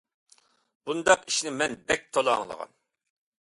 بۇنداق 0.89 1.27
ئىشنى 1.31 1.53
مەن 1.59 1.77
بەك 1.93 2.09
تولا 2.19 2.35
ئاڭلىغان. 2.39 2.75